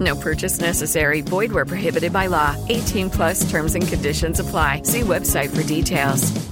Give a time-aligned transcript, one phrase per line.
[0.00, 1.20] No purchase necessary.
[1.20, 2.56] Void where prohibited by law.
[2.68, 4.82] 18 plus terms and conditions apply.
[4.82, 6.50] See website for details.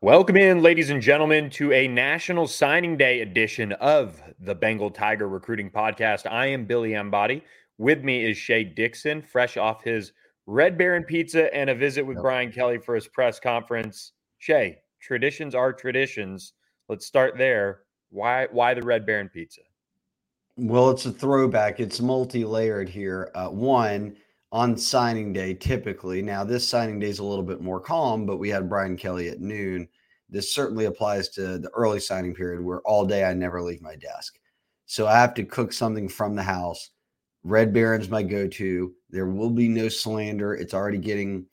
[0.00, 5.26] Welcome in, ladies and gentlemen, to a National Signing Day edition of the Bengal Tiger
[5.26, 6.30] Recruiting Podcast.
[6.30, 7.42] I am Billy Embody.
[7.78, 10.12] With me is Shea Dixon, fresh off his
[10.44, 12.22] Red Baron pizza and a visit with yep.
[12.22, 14.12] Brian Kelly for his press conference.
[14.36, 16.52] Shea, traditions are traditions.
[16.90, 17.80] Let's start there.
[18.10, 19.62] Why why the Red Baron pizza?
[20.56, 21.80] Well, it's a throwback.
[21.80, 23.30] It's multi-layered here.
[23.34, 24.16] Uh, one
[24.52, 26.22] on signing day, typically.
[26.22, 29.28] Now, this signing day is a little bit more calm, but we had Brian Kelly
[29.28, 29.88] at noon.
[30.30, 33.96] This certainly applies to the early signing period where all day I never leave my
[33.96, 34.38] desk.
[34.86, 36.90] So I have to cook something from the house.
[37.42, 38.94] Red Baron's my go-to.
[39.10, 40.54] There will be no slander.
[40.54, 41.46] It's already getting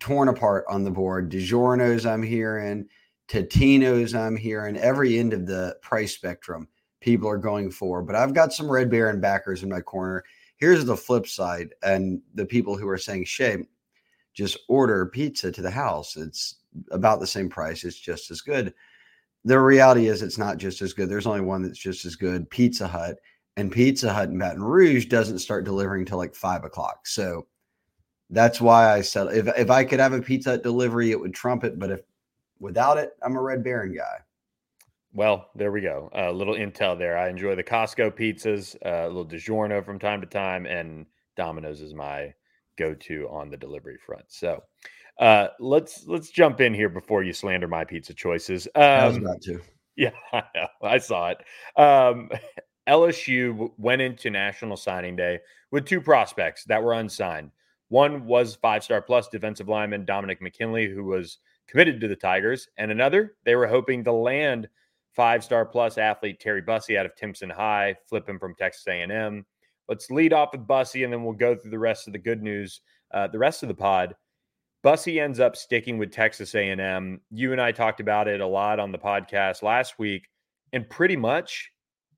[0.00, 1.30] torn apart on the board.
[1.30, 2.88] DiGiorno's I'm hearing,
[3.28, 6.68] Totino's I'm hearing, every end of the price spectrum
[7.02, 8.00] people are going for.
[8.02, 10.24] But I've got some Red Baron backers in my corner.
[10.56, 13.66] Here's the flip side, and the people who are saying, "Shame,
[14.32, 16.16] just order pizza to the house.
[16.16, 16.56] It's
[16.90, 17.84] about the same price.
[17.84, 18.72] It's just as good."
[19.44, 21.08] The reality is, it's not just as good.
[21.08, 23.18] There's only one that's just as good, Pizza Hut,
[23.56, 27.06] and Pizza Hut in Baton Rouge doesn't start delivering till like five o'clock.
[27.06, 27.46] So
[28.30, 31.34] that's why I said if if I could have a Pizza Hut delivery, it would
[31.34, 31.78] trump it.
[31.78, 32.00] But if
[32.60, 34.20] without it, I'm a Red Baron guy.
[35.14, 36.10] Well, there we go.
[36.14, 37.18] A uh, little intel there.
[37.18, 41.04] I enjoy the Costco pizzas, uh, a little DiGiorno from time to time, and
[41.36, 42.32] Domino's is my
[42.78, 44.24] go-to on the delivery front.
[44.28, 44.62] So
[45.18, 48.66] uh, let's let's jump in here before you slander my pizza choices.
[48.74, 49.60] Um, I was um, about to.
[49.94, 50.68] Yeah, I know.
[50.82, 51.38] I saw it.
[51.76, 52.30] Um,
[52.88, 55.38] LSU went into National Signing Day
[55.70, 57.50] with two prospects that were unsigned.
[57.90, 62.90] One was five-star plus defensive lineman Dominick McKinley, who was committed to the Tigers, and
[62.90, 64.66] another they were hoping to land–
[65.14, 69.44] five star plus athlete Terry Bussey out of Timpson High, flip him from Texas A&M.
[69.88, 72.42] Let's lead off with Bussey, and then we'll go through the rest of the good
[72.42, 72.80] news.
[73.12, 74.14] Uh, the rest of the pod.
[74.82, 77.20] Bussey ends up sticking with Texas A&M.
[77.30, 80.28] You and I talked about it a lot on the podcast last week,
[80.72, 81.70] and pretty much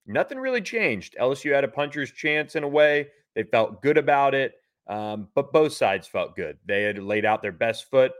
[0.06, 1.16] nothing really changed.
[1.20, 3.08] LSU had a puncher's chance in a way.
[3.34, 4.54] They felt good about it,
[4.86, 6.56] um, but both sides felt good.
[6.64, 8.12] They had laid out their best foot.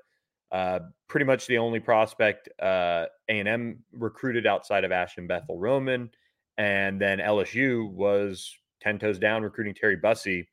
[0.54, 0.78] Uh,
[1.08, 6.08] pretty much the only prospect uh, A&M recruited outside of Ashton Bethel Roman.
[6.56, 10.48] And then LSU was 10 toes down recruiting Terry Bussey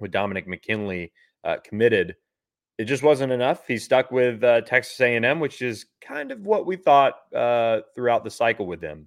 [0.00, 1.12] with Dominick McKinley
[1.44, 2.16] uh, committed.
[2.78, 3.66] It just wasn't enough.
[3.66, 8.24] He stuck with uh, Texas A&M, which is kind of what we thought uh, throughout
[8.24, 9.06] the cycle with them.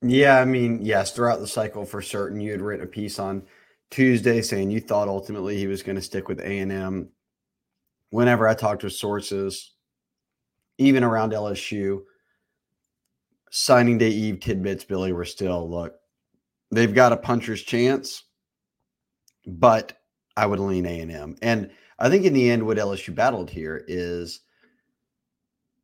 [0.00, 2.40] Yeah, I mean, yes, throughout the cycle for certain.
[2.40, 3.42] You had written a piece on
[3.90, 7.08] Tuesday saying you thought ultimately he was going to stick with A&M
[8.16, 9.72] whenever I talked to sources,
[10.78, 12.00] even around LSU,
[13.50, 15.96] signing day eve tidbits, Billy, were still look,
[16.70, 18.24] they've got a puncher's chance,
[19.46, 20.00] but
[20.34, 21.36] I would lean A and M.
[21.42, 24.40] And I think in the end, what LSU battled here is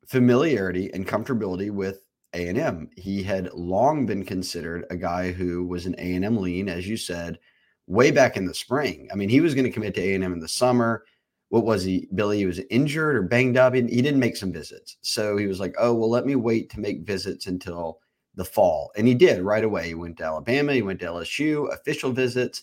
[0.06, 2.00] familiarity and comfortability with
[2.32, 2.88] A and M.
[2.97, 6.88] He had long been considered a guy who was an A and M lean, as
[6.88, 7.38] you said,
[7.87, 9.10] way back in the spring.
[9.12, 11.04] I mean, he was going to commit to A and M in the summer
[11.53, 12.39] what was he, Billy?
[12.39, 13.75] He was injured or banged up.
[13.75, 14.97] He, he didn't make some visits.
[15.03, 17.99] So he was like, oh, well, let me wait to make visits until
[18.37, 18.91] the fall.
[18.97, 19.89] And he did right away.
[19.89, 22.63] He went to Alabama, he went to LSU, official visits.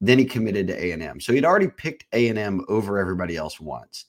[0.00, 1.18] Then he committed to A&M.
[1.18, 4.04] So he'd already picked A&M over everybody else once.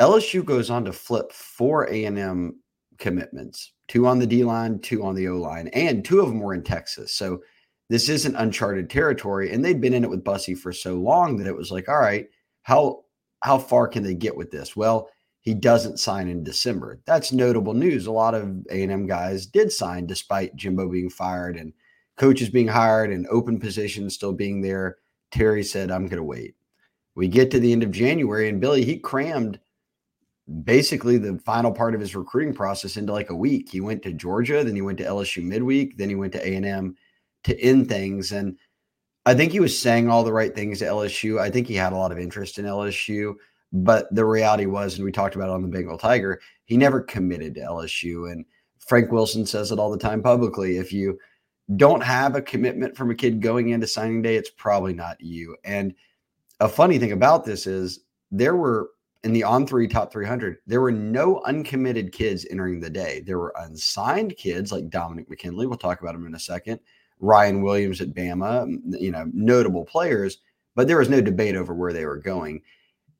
[0.00, 2.60] LSU goes on to flip four A&M
[2.98, 6.38] commitments, two on the D line, two on the O line, and two of them
[6.38, 7.12] were in Texas.
[7.12, 7.40] So
[7.88, 9.52] this isn't uncharted territory.
[9.52, 11.98] And they'd been in it with Bussey for so long that it was like, all
[11.98, 12.28] right–
[12.62, 13.04] how
[13.42, 14.76] how far can they get with this?
[14.76, 15.08] Well,
[15.40, 17.00] he doesn't sign in December.
[17.06, 18.06] That's notable news.
[18.06, 21.72] A lot of A&M guys did sign despite Jimbo being fired and
[22.18, 24.98] coaches being hired and open positions still being there.
[25.30, 26.54] Terry said, I'm going to wait.
[27.14, 29.58] We get to the end of January and Billy, he crammed
[30.64, 33.70] basically the final part of his recruiting process into like a week.
[33.70, 36.96] He went to Georgia, then he went to LSU midweek, then he went to A&M
[37.44, 38.32] to end things.
[38.32, 38.58] And
[39.30, 41.38] I think he was saying all the right things to LSU.
[41.38, 43.36] I think he had a lot of interest in LSU,
[43.72, 47.00] but the reality was, and we talked about it on the Bengal Tiger, he never
[47.00, 48.32] committed to LSU.
[48.32, 48.44] And
[48.80, 50.78] Frank Wilson says it all the time publicly.
[50.78, 51.16] If you
[51.76, 55.56] don't have a commitment from a kid going into signing day, it's probably not you.
[55.62, 55.94] And
[56.58, 58.00] a funny thing about this is
[58.32, 58.90] there were
[59.22, 63.22] in the on three top 300, there were no uncommitted kids entering the day.
[63.24, 65.68] There were unsigned kids like Dominick McKinley.
[65.68, 66.80] We'll talk about him in a second.
[67.20, 70.38] Ryan Williams at Bama, you know, notable players,
[70.74, 72.62] but there was no debate over where they were going.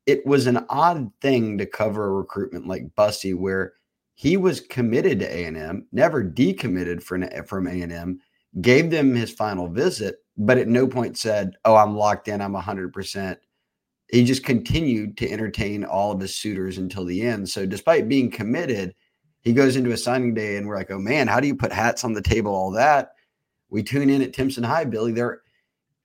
[0.06, 3.75] It was an odd thing to cover a recruitment like Bussey, where
[4.14, 8.20] he was committed to A&M, never decommitted from, from A&M,
[8.61, 12.55] gave them his final visit, but at no point said, oh, I'm locked in, I'm
[12.55, 13.37] 100%
[14.12, 17.49] he just continued to entertain all of his suitors until the end.
[17.49, 18.94] So despite being committed,
[19.43, 21.73] he goes into a signing day and we're like, oh man, how do you put
[21.73, 22.55] hats on the table?
[22.55, 23.12] All that.
[23.71, 25.13] We tune in at Timpson High, Billy.
[25.13, 25.43] There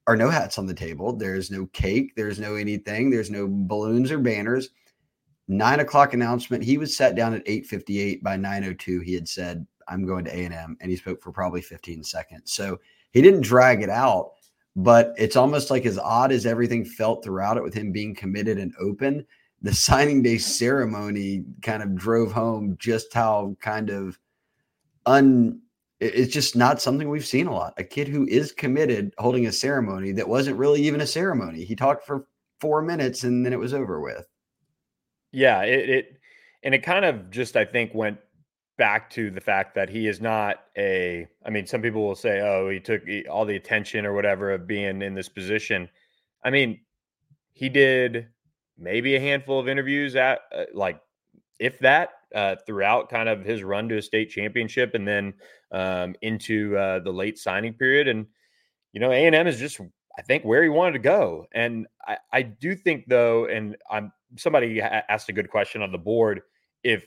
[0.08, 1.14] are no hats on the table.
[1.14, 2.16] There's no cake.
[2.16, 3.10] There's no anything.
[3.10, 4.70] There's no balloons or banners.
[5.48, 6.64] Nine o'clock announcement.
[6.64, 8.24] He was sat down at 8:58.
[8.24, 12.04] By 9:02, he had said, "I'm going to A&M," and he spoke for probably 15
[12.04, 12.52] seconds.
[12.54, 12.80] So
[13.12, 14.32] he didn't drag it out
[14.76, 18.58] but it's almost like as odd as everything felt throughout it with him being committed
[18.58, 19.26] and open
[19.62, 24.20] the signing day ceremony kind of drove home just how kind of
[25.06, 25.60] un
[26.00, 27.74] it's just not something we've seen a lot.
[27.78, 31.64] A kid who is committed holding a ceremony that wasn't really even a ceremony.
[31.64, 32.28] He talked for
[32.60, 34.28] four minutes and then it was over with.
[35.32, 36.20] Yeah it, it
[36.64, 38.18] and it kind of just i think went
[38.78, 42.42] back to the fact that he is not a I mean some people will say
[42.42, 45.90] oh he took all the attention or whatever of being in this position.
[46.44, 46.82] I mean
[47.54, 48.28] he did
[48.78, 51.00] maybe a handful of interviews at uh, like
[51.60, 55.34] if that uh, throughout kind of his run to a state championship and then
[55.72, 58.26] um, into uh, the late signing period and
[58.94, 59.80] you know A&M is just
[60.18, 64.12] I think where he wanted to go and I, I do think though and I'm
[64.38, 66.42] somebody asked a good question on the board
[66.84, 67.06] if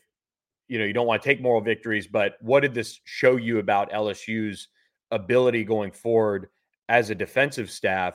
[0.69, 3.59] you know, you don't want to take moral victories, but what did this show you
[3.59, 4.69] about LSU's
[5.11, 6.49] ability going forward
[6.89, 8.15] as a defensive staff?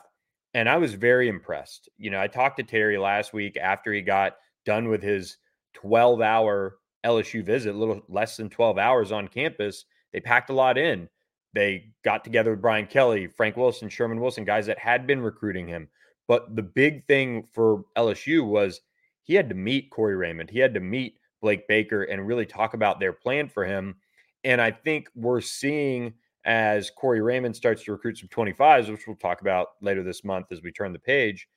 [0.53, 1.89] And I was very impressed.
[1.97, 4.35] You know, I talked to Terry last week after he got
[4.65, 5.37] done with his
[5.73, 9.85] 12 hour LSU visit, a little less than 12 hours on campus.
[10.11, 11.09] They packed a lot in.
[11.53, 15.67] They got together with Brian Kelly, Frank Wilson, Sherman Wilson, guys that had been recruiting
[15.67, 15.87] him.
[16.27, 18.81] But the big thing for LSU was
[19.23, 20.49] he had to meet Corey Raymond.
[20.49, 23.95] He had to meet Blake Baker and really talk about their plan for him.
[24.43, 26.13] And I think we're seeing
[26.45, 30.47] as Corey Raymond starts to recruit some 25s, which we'll talk about later this month
[30.51, 31.47] as we turn the page,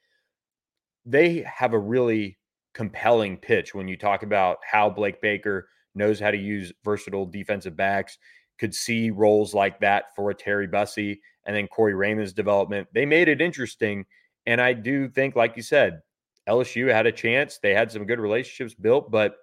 [1.04, 2.38] they have a really
[2.76, 7.74] compelling pitch when you talk about how Blake Baker knows how to use versatile defensive
[7.74, 8.18] backs,
[8.58, 12.86] could see roles like that for a Terry Bussey and then Corey Raymond's development.
[12.92, 14.04] They made it interesting.
[14.44, 16.02] And I do think, like you said,
[16.46, 17.58] LSU had a chance.
[17.62, 19.36] They had some good relationships built, but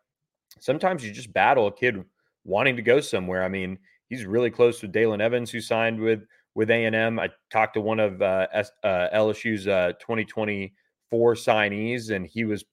[0.60, 2.04] sometimes you just battle a kid
[2.44, 3.44] wanting to go somewhere.
[3.44, 6.22] I mean, he's really close with Dalen Evans, who signed with
[6.54, 7.20] with A and M.
[7.20, 12.64] I talked to one of uh, S, uh, LSU's uh, 2024 signees, and he was,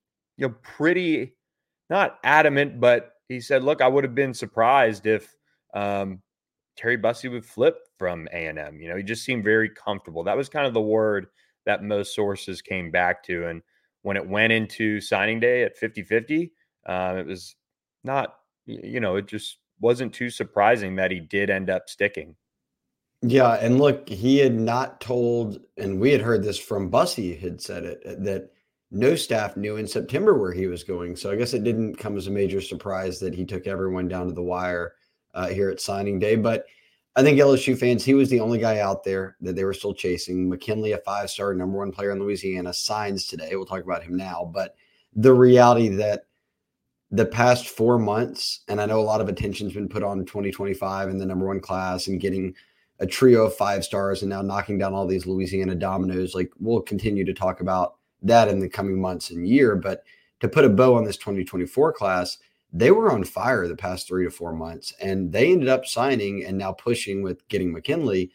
[0.41, 1.35] you know, pretty
[1.91, 5.37] not adamant, but he said, "Look, I would have been surprised if
[5.75, 6.23] um,
[6.77, 8.81] Terry Bussey would flip from A and M.
[8.81, 10.25] You know, he just seemed very comfortable.
[10.25, 11.27] That was kind of the word
[11.67, 13.63] that most sources came back to, and
[14.01, 16.53] when it went into signing day at 50 50,
[16.87, 17.55] um, it was
[18.03, 22.35] not, you know, it just wasn't too surprising that he did end up sticking.
[23.21, 27.61] Yeah, and look, he had not told, and we had heard this from Bussey had
[27.61, 28.51] said it uh, that
[28.91, 31.15] no staff knew in September where he was going.
[31.17, 34.27] So I guess it didn't come as a major surprise that he took everyone down
[34.27, 34.95] to the wire
[35.35, 36.37] uh, here at signing day.
[36.37, 36.67] But
[37.17, 39.95] I think LSU fans, he was the only guy out there that they were still
[39.95, 40.49] chasing.
[40.49, 43.51] McKinley, a five star number one player in Louisiana, signs today.
[43.53, 44.51] We'll talk about him now.
[44.53, 44.75] But
[45.15, 46.27] the reality that
[47.13, 51.09] the past four months, and I know a lot of attention's been put on 2025
[51.09, 52.55] and the number one class and getting
[53.01, 56.35] a trio of five stars and now knocking down all these Louisiana dominoes.
[56.35, 59.77] Like we'll continue to talk about that in the coming months and year.
[59.77, 60.05] But
[60.41, 62.39] to put a bow on this 2024 class,
[62.73, 66.45] they were on fire the past three to four months, and they ended up signing
[66.45, 68.31] and now pushing with getting McKinley.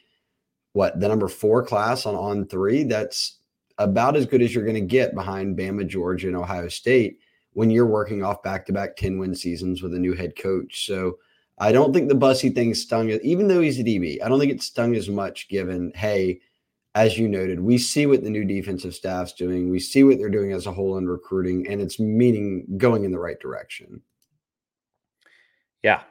[0.74, 2.84] What the number four class on on three?
[2.84, 3.38] That's
[3.78, 7.20] about as good as you're going to get behind Bama, Georgia, and Ohio State
[7.54, 10.86] when you're working off back to back 10 win seasons with a new head coach.
[10.86, 11.18] So
[11.58, 14.52] I don't think the Bussey thing stung, even though he's a DB, I don't think
[14.52, 16.42] it stung as much given, hey,
[16.96, 19.70] as you noted, we see what the new defensive staff's doing.
[19.70, 23.12] We see what they're doing as a whole in recruiting, and it's meaning going in
[23.12, 24.02] the right direction.
[25.84, 26.04] Yeah.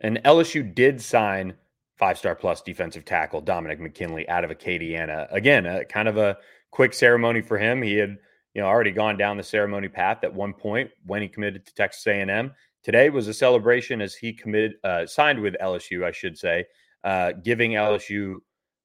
[0.00, 1.54] And LSU did sign
[1.98, 5.26] five star plus defensive tackle Dominick McKinley out of Acadiana.
[5.32, 6.38] Again, a, kind of a
[6.70, 7.82] quick ceremony for him.
[7.82, 8.16] He had
[8.54, 11.74] you know, already gone down the ceremony path at one point when he committed to
[11.74, 12.52] Texas A&M.
[12.82, 16.64] Today was a celebration as he committed, uh, signed with LSU, I should say,
[17.04, 18.36] uh, giving LSU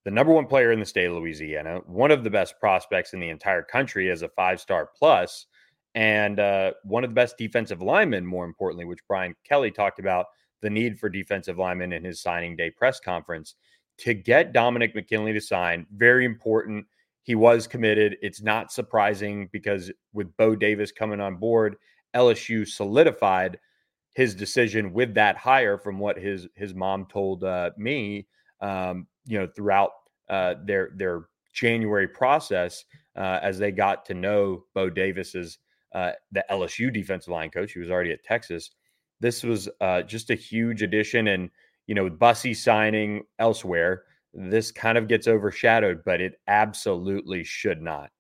[0.06, 3.20] the number one player in the state of Louisiana, one of the best prospects in
[3.20, 5.48] the entire country as a five star plus,
[5.96, 10.28] and uh, one of the best defensive linemen, more importantly, which Brian Kelly talked about
[10.62, 13.56] the need for defensive linemen in his signing day press conference.
[14.00, 16.86] To get Dominick McKinley to sign, very important.
[17.24, 18.18] He was committed.
[18.22, 21.78] It's not surprising because with Bo Davis coming on board,
[22.16, 23.58] LSU solidified
[24.14, 28.28] his decision with that hire from what his his mom told uh, me
[28.62, 29.92] um, you know throughout
[30.30, 35.58] uh, their their January process uh, as they got to know Bo Davis's
[35.94, 37.72] uh, the LSU defensive line coach.
[37.72, 38.72] He was already at Texas.
[39.22, 41.50] This was uh, just a huge addition, and
[41.88, 44.04] you know, with Bussey signing elsewhere,
[44.34, 48.12] this kind of gets overshadowed, but it absolutely should not.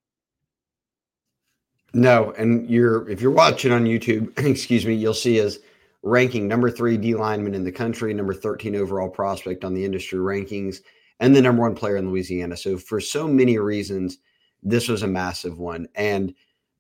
[1.94, 5.60] No, and you're if you're watching on YouTube, excuse me, you'll see his
[6.06, 10.20] ranking number three D lineman in the country, number 13 overall prospect on the industry
[10.20, 10.78] rankings
[11.20, 12.56] and the number one player in Louisiana.
[12.56, 14.20] So for so many reasons,
[14.62, 15.88] this was a massive one.
[15.96, 16.34] And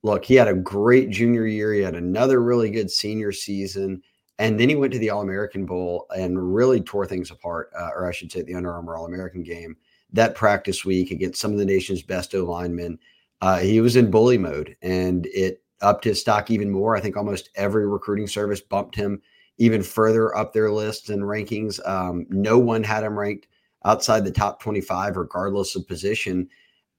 [0.03, 1.73] look, he had a great junior year.
[1.73, 4.03] He had another really good senior season.
[4.37, 7.89] And then he went to the All American Bowl and really tore things apart, uh,
[7.95, 9.75] or I should say, the Under Armour All American game.
[10.13, 12.99] That practice week against some of the nation's best O linemen,
[13.41, 16.95] uh, he was in bully mode and it upped his stock even more.
[16.95, 19.21] I think almost every recruiting service bumped him
[19.57, 21.79] even further up their lists and rankings.
[21.87, 23.47] Um, no one had him ranked
[23.85, 26.49] outside the top 25, regardless of position.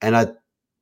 [0.01, 0.27] And I,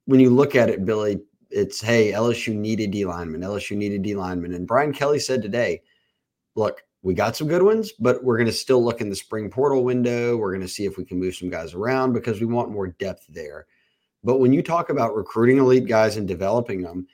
[0.06, 1.20] when you look at it, Billy,
[1.50, 4.54] it's hey, LSU needed D lineman, LSU needed D lineman.
[4.54, 5.82] And Brian Kelly said today,
[6.56, 9.50] look, we got some good ones, but we're going to still look in the spring
[9.50, 10.38] portal window.
[10.38, 12.88] We're going to see if we can move some guys around because we want more
[12.88, 13.68] depth there.
[14.24, 17.08] But when you talk about recruiting elite guys and developing them,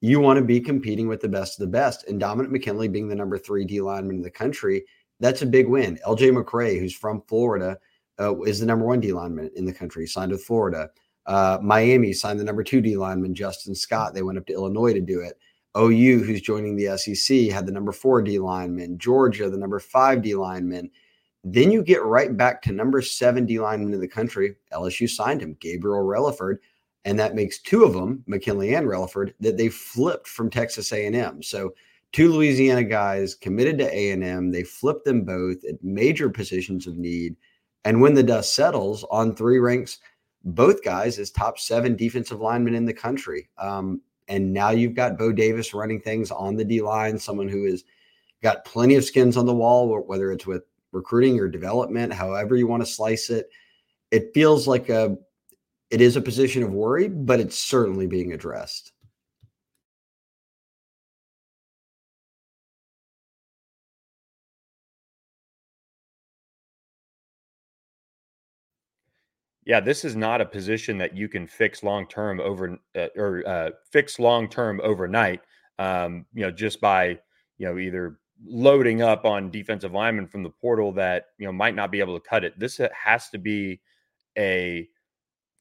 [0.00, 2.06] you want to be competing with the best of the best.
[2.08, 4.84] And Dominick McKinley being the number three D lineman in the country,
[5.20, 5.98] that's a big win.
[6.06, 7.78] LJ McCray, who's from Florida,
[8.20, 10.90] uh, is the number one D lineman in the country, signed with Florida.
[11.26, 14.14] Uh, Miami signed the number two D lineman, Justin Scott.
[14.14, 15.38] They went up to Illinois to do it.
[15.76, 18.98] OU, who's joining the SEC, had the number four D lineman.
[18.98, 20.90] Georgia, the number five D lineman.
[21.44, 24.56] Then you get right back to number seven D lineman in the country.
[24.72, 26.58] LSU signed him, Gabriel Relaford,
[27.08, 31.42] and that makes two of them, McKinley and Relaford, that they flipped from Texas A&M.
[31.42, 31.74] So
[32.12, 34.52] two Louisiana guys committed to A&M.
[34.52, 37.34] They flipped them both at major positions of need
[37.88, 40.00] and when the dust settles on three ranks,
[40.44, 43.48] both guys as top seven defensive linemen in the country.
[43.56, 47.64] Um, and now you've got Bo Davis running things on the D line, someone who
[47.64, 47.84] has
[48.42, 52.66] got plenty of skins on the wall, whether it's with recruiting or development, however you
[52.66, 53.48] want to slice it.
[54.10, 55.16] It feels like a
[55.90, 58.92] it is a position of worry, but it's certainly being addressed.
[69.64, 73.46] Yeah, this is not a position that you can fix long term over uh, or
[73.46, 75.40] uh, fix long term overnight.
[75.78, 77.18] Um, you know, just by
[77.58, 81.74] you know either loading up on defensive linemen from the portal that you know might
[81.74, 82.58] not be able to cut it.
[82.58, 83.80] This has to be
[84.38, 84.88] a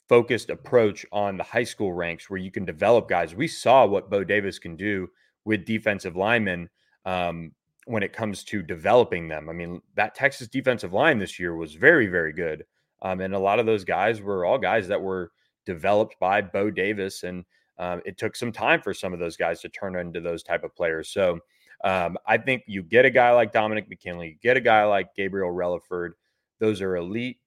[0.07, 3.35] focused approach on the high school ranks where you can develop guys.
[3.35, 5.09] We saw what Bo Davis can do
[5.45, 6.69] with defensive linemen
[7.05, 7.51] um,
[7.85, 9.49] when it comes to developing them.
[9.49, 12.65] I mean, that Texas defensive line this year was very, very good.
[13.01, 15.31] Um, and a lot of those guys were all guys that were
[15.65, 17.45] developed by Bo Davis, and
[17.77, 20.63] um, it took some time for some of those guys to turn into those type
[20.63, 21.09] of players.
[21.09, 21.39] So
[21.83, 25.13] um, I think you get a guy like Dominick McKinley, you get a guy like
[25.15, 26.11] Gabriel Relaford.
[26.59, 27.37] Those are elite,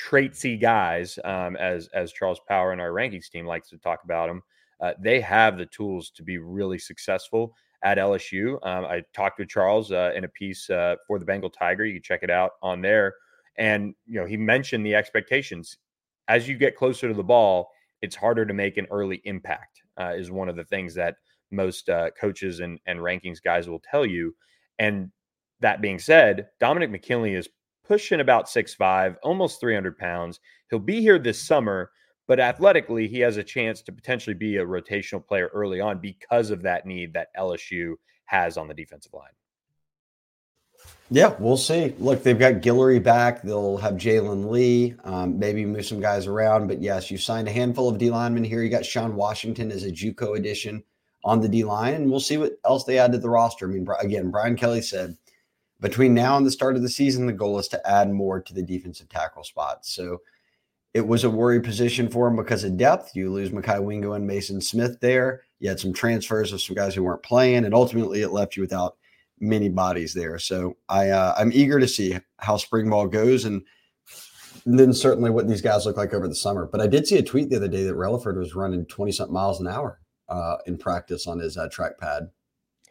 [0.00, 4.28] traitsy guys, um, as as Charles Power and our rankings team likes to talk about
[4.28, 4.42] them.
[4.80, 8.54] Uh, they have the tools to be really successful at LSU.
[8.66, 11.84] Um, I talked with Charles uh, in a piece uh, for the Bengal Tiger.
[11.86, 13.14] You can check it out on there
[13.58, 15.78] and, you know, he mentioned the expectations.
[16.28, 17.70] As you get closer to the ball,
[18.02, 21.16] it's harder to make an early impact, uh, is one of the things that
[21.50, 24.34] most uh, coaches and, and rankings guys will tell you.
[24.78, 25.10] And
[25.60, 27.48] that being said, Dominick McKinley is
[27.86, 30.40] pushing about six five, almost 300 pounds.
[30.70, 31.90] He'll be here this summer,
[32.26, 36.50] but athletically, he has a chance to potentially be a rotational player early on because
[36.50, 39.30] of that need that LSU has on the defensive line.
[41.08, 41.94] Yeah, we'll see.
[41.98, 43.42] Look, they've got Guillory back.
[43.42, 46.66] They'll have Jalen Lee, um, maybe move some guys around.
[46.66, 48.62] But yes, you signed a handful of D linemen here.
[48.62, 50.82] You got Sean Washington as a JUCO addition
[51.24, 53.68] on the D line, and we'll see what else they add to the roster.
[53.68, 55.16] I mean, again, Brian Kelly said
[55.80, 58.54] between now and the start of the season, the goal is to add more to
[58.54, 59.84] the defensive tackle spot.
[59.84, 60.22] So
[60.94, 63.14] it was a worry position for him because of depth.
[63.14, 65.42] You lose Mekhi Wingo and Mason Smith there.
[65.58, 68.62] You had some transfers of some guys who weren't playing, and ultimately it left you
[68.62, 68.96] without
[69.38, 70.38] many bodies there.
[70.38, 73.62] So I uh, I'm eager to see how spring ball goes and
[74.64, 76.66] then certainly what these guys look like over the summer.
[76.66, 79.34] But I did see a tweet the other day that Relaford was running 20 something
[79.34, 82.30] miles an hour uh, in practice on his uh, trackpad.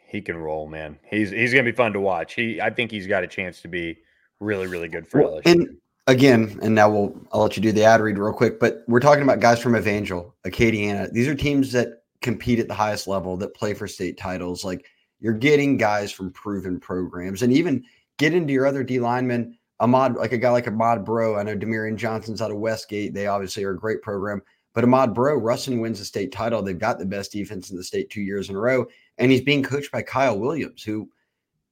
[0.06, 0.98] He can roll, man.
[1.08, 2.34] He's he's gonna be fun to watch.
[2.34, 3.98] He I think he's got a chance to be
[4.40, 5.52] really really good for well, LSU.
[5.52, 8.84] And again, and now we'll I'll let you do the ad read real quick, but
[8.86, 11.12] we're talking about guys from Evangel, Acadiana.
[11.12, 14.64] These are teams that compete at the highest level, that play for state titles.
[14.64, 14.86] Like
[15.20, 17.84] you're getting guys from proven programs, and even
[18.18, 19.58] get into your other D linemen.
[19.78, 21.36] Ahmad, like a guy like Ahmad Breaux.
[21.36, 23.12] I know Demarion Johnson's out of Westgate.
[23.12, 24.40] They obviously are a great program.
[24.72, 26.62] But Ahmad Breaux, Ruston wins the state title.
[26.62, 28.86] They've got the best defense in the state two years in a row.
[29.18, 31.08] And he's being coached by Kyle Williams, who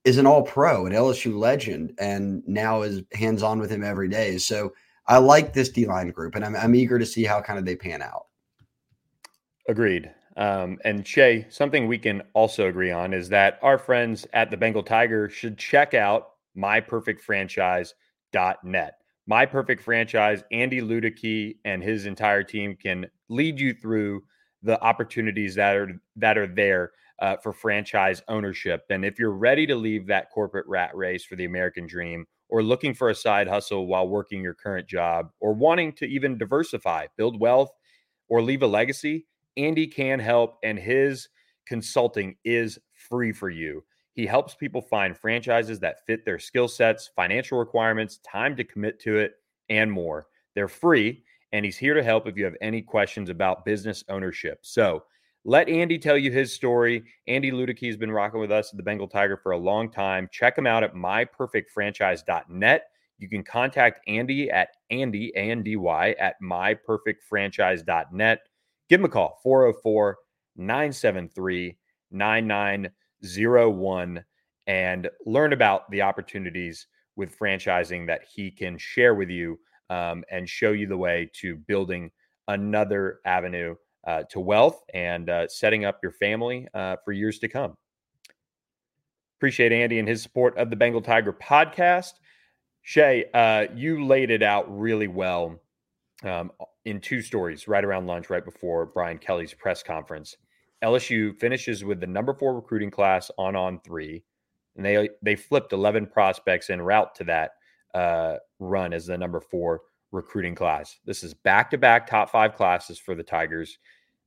[0.04, 4.08] is an all pro, an LSU legend, and now is hands on with him every
[4.08, 4.38] day.
[4.38, 4.72] So
[5.06, 7.64] I like this D line group, and I'm, I'm eager to see how kind of
[7.64, 8.26] they pan out.
[9.68, 10.10] Agreed.
[10.36, 14.56] Um, and Shea, something we can also agree on is that our friends at the
[14.56, 18.98] Bengal Tiger should check out myperfectfranchise.net.
[19.26, 24.22] My Perfect Franchise, Andy Luedecke and his entire team can lead you through
[24.62, 28.82] the opportunities that are that are there uh, for franchise ownership.
[28.90, 32.62] And if you're ready to leave that corporate rat race for the American dream, or
[32.62, 37.06] looking for a side hustle while working your current job, or wanting to even diversify,
[37.16, 37.70] build wealth,
[38.28, 41.28] or leave a legacy, Andy can help, and his
[41.66, 43.82] consulting is free for you.
[44.12, 49.00] He helps people find franchises that fit their skill sets, financial requirements, time to commit
[49.00, 49.32] to it,
[49.68, 50.26] and more.
[50.54, 54.60] They're free, and he's here to help if you have any questions about business ownership.
[54.62, 55.04] So
[55.44, 57.04] let Andy tell you his story.
[57.28, 60.26] Andy Luedecke has been rocking with us at the Bengal Tiger for a long time.
[60.32, 62.84] Check him out at myperfectfranchise.net.
[63.18, 68.40] You can contact Andy at Andy, A-N-D-Y, at myperfectfranchise.net.
[68.88, 70.16] Give him a call, 404
[70.56, 71.76] 973
[72.10, 74.24] 9901,
[74.66, 76.86] and learn about the opportunities
[77.16, 79.58] with franchising that he can share with you
[79.90, 82.10] um, and show you the way to building
[82.48, 83.74] another avenue
[84.06, 87.76] uh, to wealth and uh, setting up your family uh, for years to come.
[89.38, 92.12] Appreciate Andy and his support of the Bengal Tiger podcast.
[92.82, 95.58] Shea, uh, you laid it out really well
[96.22, 96.52] um,
[96.84, 100.36] in two stories right around lunch, right before Brian Kelly's press conference.
[100.82, 104.22] LSU finishes with the number four recruiting class on on three,
[104.76, 107.52] and they they flipped eleven prospects en route to that
[107.94, 109.80] uh, run as the number four
[110.12, 111.00] recruiting class.
[111.06, 113.78] This is back to back top five classes for the Tigers.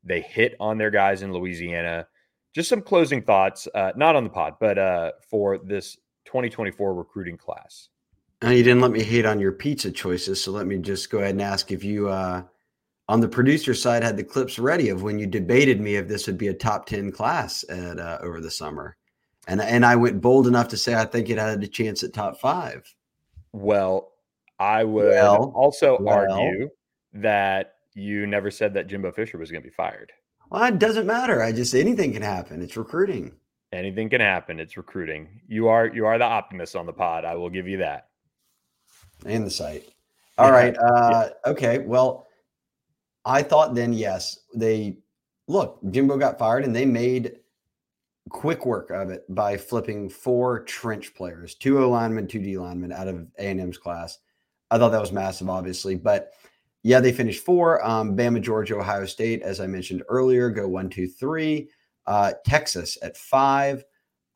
[0.03, 2.07] They hit on their guys in Louisiana.
[2.53, 7.37] Just some closing thoughts, uh, not on the pod, but uh, for this 2024 recruiting
[7.37, 7.89] class.
[8.41, 11.19] And you didn't let me hate on your pizza choices, so let me just go
[11.19, 12.43] ahead and ask if you, uh,
[13.07, 16.27] on the producer side, had the clips ready of when you debated me if this
[16.27, 18.95] would be a top 10 class at uh, over the summer,
[19.47, 22.13] and and I went bold enough to say I think it had a chance at
[22.13, 22.83] top five.
[23.53, 24.11] Well,
[24.59, 26.69] I would well, also well, argue
[27.13, 30.11] that you never said that Jimbo Fisher was going to be fired.
[30.51, 31.41] Well, it doesn't matter.
[31.41, 32.61] I just anything can happen.
[32.61, 33.33] It's recruiting.
[33.73, 34.59] Anything can happen.
[34.59, 35.41] It's recruiting.
[35.47, 37.25] You are you are the optimist on the pod.
[37.25, 38.09] I will give you that.
[39.25, 39.89] And the site.
[40.37, 40.53] All yeah.
[40.53, 40.77] right.
[40.77, 41.51] Uh, yeah.
[41.51, 41.79] Okay.
[41.79, 42.27] Well,
[43.25, 44.99] I thought then yes they
[45.47, 47.37] look Jimbo got fired and they made
[48.29, 52.91] quick work of it by flipping four trench players, two O linemen, two D linemen
[52.91, 54.19] out of A and M's class.
[54.69, 56.31] I thought that was massive, obviously, but
[56.83, 57.85] yeah, they finished four.
[57.85, 61.69] Um, Bama, Georgia, Ohio State, as I mentioned earlier, go one, two, three.
[62.05, 63.83] Uh, Texas at five,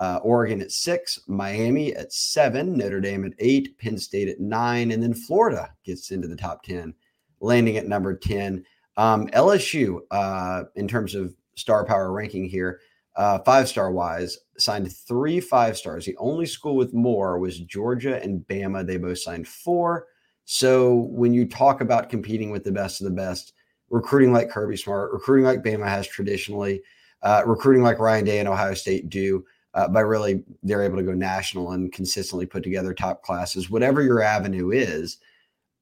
[0.02, 4.92] uh, Oregon at six, Miami at seven, Notre Dame at eight, Penn State at nine,
[4.92, 6.94] and then Florida gets into the top 10,
[7.40, 8.66] landing at number 10.
[8.98, 12.82] Um, LSU, uh, in terms of star power ranking here,
[13.16, 16.06] uh, five star wise, signed three five stars.
[16.06, 18.86] The only school with more was Georgia and Bama.
[18.86, 20.08] They both signed four.
[20.46, 23.54] So when you talk about competing with the best of the best,
[23.90, 26.82] recruiting like Kirby Smart, recruiting like Bama has traditionally,
[27.22, 31.04] uh, recruiting like Ryan Day and Ohio State do, uh, by really they're able to
[31.04, 33.70] go national and consistently put together top classes.
[33.70, 35.18] Whatever your avenue is,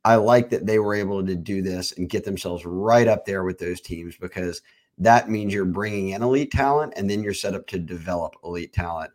[0.06, 3.44] I like that they were able to do this and get themselves right up there
[3.44, 4.62] with those teams because
[4.98, 8.74] that means you're bringing in elite talent and then you're set up to develop elite
[8.74, 9.12] talent.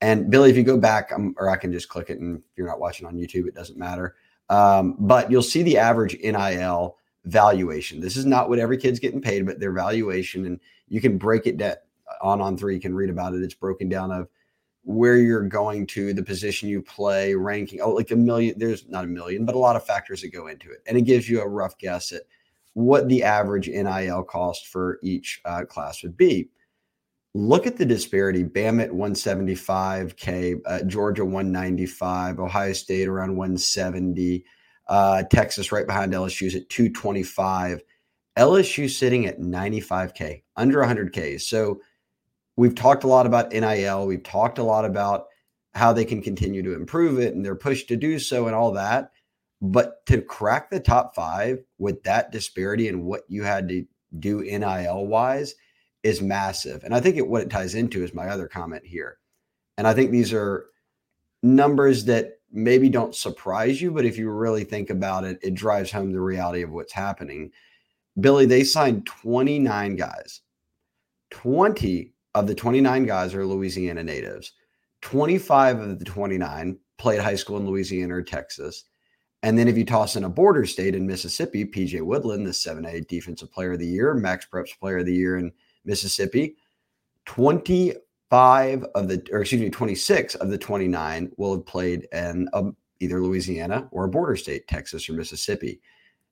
[0.00, 2.44] And Billy, if you go back, um, or I can just click it, and if
[2.56, 4.14] you're not watching on YouTube, it doesn't matter.
[4.50, 8.00] Um, but you'll see the average NIL valuation.
[8.00, 11.46] This is not what every kid's getting paid, but their valuation, and you can break
[11.46, 11.76] it down
[12.22, 12.74] on on three.
[12.74, 13.42] You can read about it.
[13.42, 14.28] It's broken down of
[14.84, 17.80] where you're going to, the position you play, ranking.
[17.80, 18.58] Oh, like a million.
[18.58, 21.02] There's not a million, but a lot of factors that go into it, and it
[21.02, 22.22] gives you a rough guess at
[22.74, 26.48] what the average NIL cost for each uh, class would be
[27.34, 28.42] look at the disparity.
[28.42, 34.44] Bam at 175K, uh, Georgia 195, Ohio State around 170,
[34.88, 37.82] uh, Texas right behind LSU's at 225.
[38.36, 41.40] LSU sitting at 95K, under 100K.
[41.40, 41.80] So
[42.56, 44.06] we've talked a lot about NIL.
[44.06, 45.26] We've talked a lot about
[45.74, 48.72] how they can continue to improve it and their push to do so and all
[48.72, 49.10] that.
[49.60, 53.84] But to crack the top five with that disparity and what you had to
[54.18, 55.54] do NIL wise
[56.02, 56.84] is massive.
[56.84, 59.18] And I think it, what it ties into is my other comment here.
[59.76, 60.66] And I think these are
[61.42, 65.90] numbers that maybe don't surprise you, but if you really think about it, it drives
[65.90, 67.50] home the reality of what's happening.
[68.20, 70.40] Billy, they signed 29 guys.
[71.30, 74.52] 20 of the 29 guys are Louisiana natives.
[75.02, 78.84] 25 of the 29 played high school in Louisiana or Texas.
[79.42, 83.06] And then if you toss in a border state in Mississippi, PJ Woodland, the 7A
[83.06, 85.52] defensive player of the year, Max Preps player of the year in
[85.88, 86.56] Mississippi,
[87.24, 92.64] 25 of the, or excuse me, 26 of the 29 will have played in a,
[93.00, 95.80] either Louisiana or a border state, Texas or Mississippi.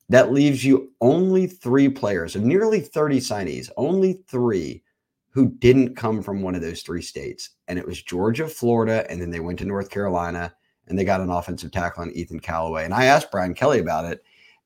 [0.09, 4.85] That leaves you only three players of nearly 30 signees, only three
[5.31, 7.51] who didn't come from one of those three states.
[7.66, 10.55] And it was Georgia, Florida, and then they went to North Carolina
[10.87, 12.85] and they got an offensive tackle on Ethan Callaway.
[12.85, 14.23] And I asked Brian Kelly about it,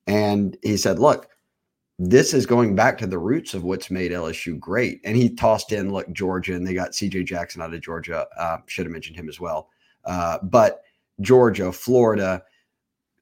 [0.07, 1.29] and he said, "Look,
[2.03, 5.71] this is going back to the roots of what's made LSU great." And he tossed
[5.71, 7.25] in, "Look, Georgia, and they got C.J.
[7.25, 8.27] Jackson out of Georgia.
[8.39, 9.69] Uh, should have mentioned him as well,
[10.05, 10.83] uh, but
[11.21, 12.43] Georgia, Florida."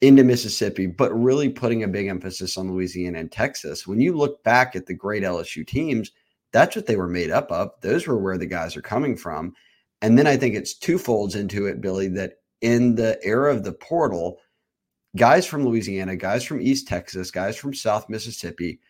[0.00, 3.84] Into Mississippi, but really putting a big emphasis on Louisiana and Texas.
[3.84, 6.12] When you look back at the great LSU teams,
[6.52, 7.72] that's what they were made up of.
[7.80, 9.54] Those were where the guys are coming from.
[10.00, 13.64] And then I think it's two folds into it, Billy, that in the era of
[13.64, 14.38] the portal,
[15.16, 18.80] guys from Louisiana, guys from East Texas, guys from South Mississippi,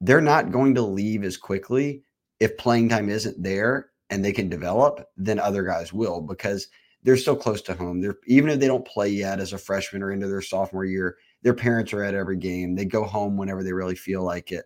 [0.00, 2.02] they're not going to leave as quickly
[2.40, 6.68] if playing time isn't there and they can develop than other guys will because
[7.02, 8.00] they're still close to home.
[8.00, 11.16] They're even if they don't play yet as a freshman or into their sophomore year,
[11.42, 12.74] their parents are at every game.
[12.74, 14.64] They go home whenever they really feel like it.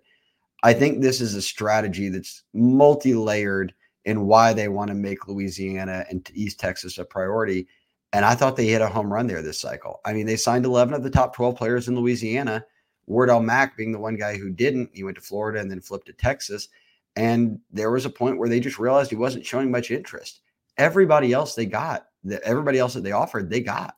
[0.62, 6.04] I think this is a strategy that's multi-layered in why they want to make Louisiana
[6.08, 7.68] and East Texas a priority.
[8.12, 10.00] And I thought they hit a home run there this cycle.
[10.04, 12.64] I mean, they signed 11 of the top 12 players in Louisiana,
[13.06, 14.90] Wardell Mack being the one guy who didn't.
[14.92, 16.68] He went to Florida and then flipped to Texas.
[17.16, 20.40] And there was a point where they just realized he wasn't showing much interest.
[20.76, 22.06] Everybody else they got,
[22.44, 23.96] everybody else that they offered, they got.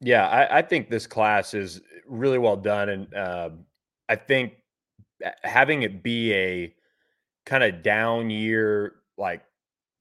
[0.00, 2.88] Yeah, I, I think this class is really well done.
[2.88, 3.50] And uh,
[4.08, 4.54] I think
[5.42, 6.74] having it be a
[7.44, 9.42] kind of down year, like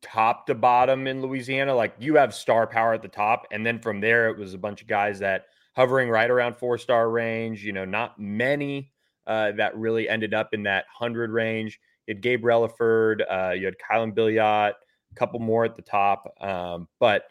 [0.06, 1.74] top to bottom in Louisiana.
[1.74, 4.58] Like you have star power at the top, and then from there it was a
[4.58, 7.64] bunch of guys that hovering right around four star range.
[7.64, 8.92] You know, not many
[9.28, 11.80] uh, that really ended up in that hundred range.
[12.08, 16.32] You had Gabe Relaford, uh, you had Kylan Billiot, a couple more at the top,
[16.40, 17.24] um, but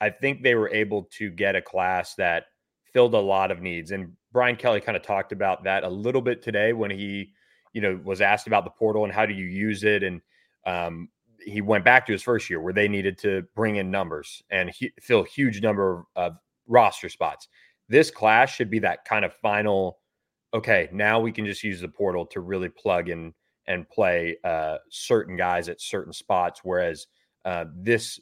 [0.00, 2.46] I think they were able to get a class that
[2.92, 3.90] filled a lot of needs.
[3.90, 7.32] And Brian Kelly kind of talked about that a little bit today when he,
[7.72, 10.20] you know, was asked about the portal and how do you use it and
[10.66, 11.08] um,
[11.44, 14.70] he went back to his first year where they needed to bring in numbers and
[14.70, 17.48] he, fill huge number of roster spots.
[17.88, 19.98] This class should be that kind of final.
[20.54, 23.34] Okay, now we can just use the portal to really plug in
[23.66, 26.60] and play uh, certain guys at certain spots.
[26.62, 27.06] Whereas
[27.44, 28.20] uh, this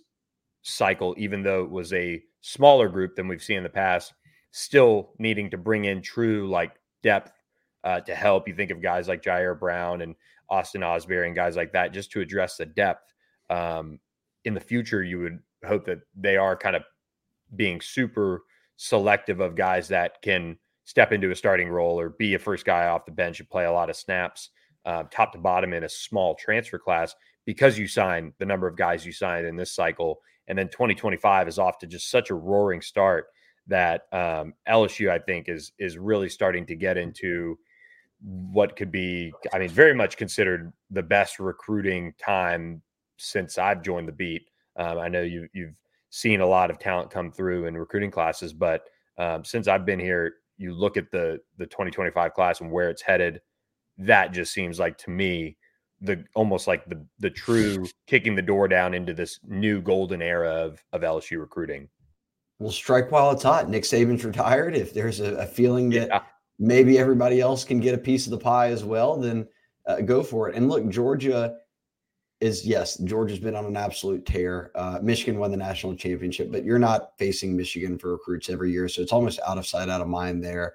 [0.62, 4.12] cycle, even though it was a smaller group than we've seen in the past,
[4.52, 7.33] still needing to bring in true like depth
[7.85, 8.48] uh, to help.
[8.48, 10.14] You think of guys like Jair Brown and
[10.50, 13.12] Austin Osbury and guys like that just to address the depth.
[13.48, 13.98] Um,
[14.44, 16.82] in the future, you would hope that they are kind of
[17.54, 18.42] being super
[18.76, 22.86] selective of guys that can step into a starting role or be a first guy
[22.86, 24.50] off the bench and play a lot of snaps,
[24.86, 28.76] uh, top to bottom in a small transfer class because you sign the number of
[28.76, 30.20] guys you signed in this cycle.
[30.48, 33.26] And then 2025 is off to just such a roaring start
[33.66, 37.58] that um, LSU, I think, is is really starting to get into
[38.22, 42.83] what could be, I mean, very much considered the best recruiting time
[43.16, 44.48] since I've joined the beat.
[44.76, 45.74] Um, I know you, you've
[46.11, 48.85] seen a lot of talent come through in recruiting classes, but
[49.18, 53.02] um, since I've been here, you look at the the 2025 class and where it's
[53.02, 53.40] headed.
[53.96, 55.56] That just seems like to me
[56.02, 60.50] the almost like the the true kicking the door down into this new golden era
[60.50, 61.88] of of LSU recruiting.
[62.59, 63.70] We'll strike while it's hot.
[63.70, 64.74] Nick Saban's retired.
[64.74, 66.22] If there's a, a feeling that yeah
[66.61, 69.49] maybe everybody else can get a piece of the pie as well, then
[69.87, 70.55] uh, go for it.
[70.55, 71.57] And look, Georgia
[72.40, 74.70] is yes, Georgia's been on an absolute tear.
[74.75, 78.88] Uh, Michigan won the national championship, but you're not facing Michigan for recruits every year,
[78.88, 80.75] so it's almost out of sight, out of mind there.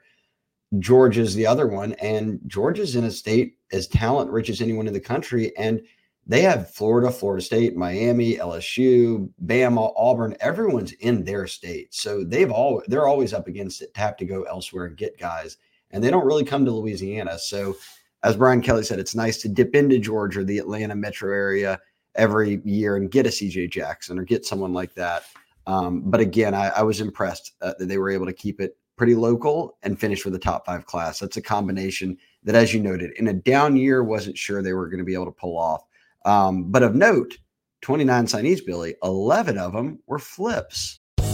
[0.80, 4.94] Georgia's the other one, and Georgia's in a state as talent rich as anyone in
[4.94, 5.82] the country, and
[6.28, 10.36] they have Florida, Florida State, Miami, LSU, Bama, Auburn.
[10.40, 14.26] Everyone's in their state, so they've all they're always up against it to have to
[14.26, 15.58] go elsewhere and get guys
[15.92, 17.38] and they don't really come to Louisiana.
[17.40, 17.76] So
[18.24, 21.80] as Brian Kelly said, it's nice to dip into Georgia, the Atlanta metro area
[22.16, 25.24] every year and get a CJ Jackson or get someone like that.
[25.68, 28.78] Um, but again, I, I was impressed uh, that they were able to keep it
[28.96, 31.20] pretty local and finish with a top five class.
[31.20, 34.88] That's a combination that, as you noted, in a down year, wasn't sure they were
[34.88, 35.84] going to be able to pull off.
[36.26, 37.38] Um, but of note,
[37.82, 41.00] 29 signees, Billy, 11 of them were flips.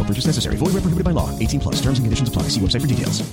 [0.00, 0.56] No purchase necessary.
[0.56, 1.38] Void where prohibited by law.
[1.38, 1.74] 18 plus.
[1.76, 2.44] Terms and conditions apply.
[2.44, 3.30] See website for details.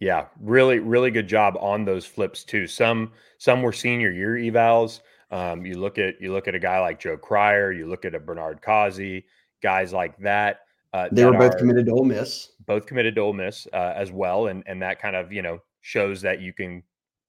[0.00, 2.66] Yeah, really, really good job on those flips too.
[2.66, 5.00] Some some were senior year evals.
[5.30, 8.14] Um, you look at you look at a guy like Joe Cryer, you look at
[8.14, 9.24] a Bernard Causey,
[9.62, 10.60] guys like that.
[10.92, 12.52] Uh, they that were both are committed to Ole Miss.
[12.66, 15.58] both committed to Ole Miss uh, as well, and and that kind of you know
[15.80, 16.82] shows that you can,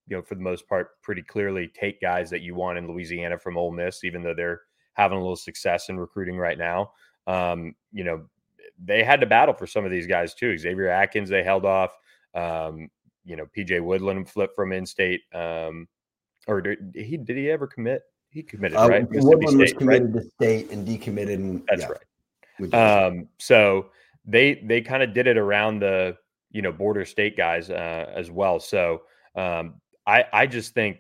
[0.08, 3.40] you know, for the most part, pretty clearly take guys that you want in Louisiana
[3.40, 4.62] from Ole Miss, even though they're
[4.94, 6.92] having a little success in recruiting right now.
[7.30, 8.26] Um, you know,
[8.84, 10.58] they had to battle for some of these guys too.
[10.58, 11.92] Xavier Atkins, they held off.
[12.34, 12.90] Um,
[13.26, 15.22] you know, PJ Woodland flipped from in-state.
[15.34, 15.88] Um,
[16.48, 18.02] or did he did he ever commit?
[18.30, 19.08] He committed, Uh, right?
[19.10, 20.02] Woodland was State, right?
[20.02, 21.36] committed to state and decommitted.
[21.36, 22.74] And, That's yeah, right.
[22.74, 23.90] Um, so
[24.26, 26.18] they they kind of did it around the
[26.52, 28.60] you know border state guys uh, as well.
[28.60, 29.04] So
[29.36, 30.98] um, I I just think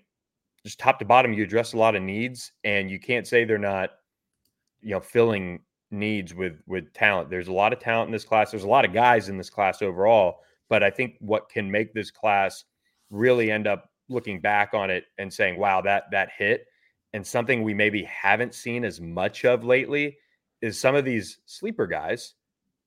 [0.64, 3.58] just top to bottom, you address a lot of needs, and you can't say they're
[3.58, 3.92] not
[4.82, 7.30] you know filling needs with with talent.
[7.30, 8.52] There's a lot of talent in this class.
[8.52, 11.94] There's a lot of guys in this class overall, but I think what can make
[11.94, 12.66] this class
[13.10, 16.68] really end up looking back on it and saying, "Wow, that that hit,"
[17.14, 20.18] and something we maybe haven't seen as much of lately
[20.62, 22.36] is some of these sleeper guys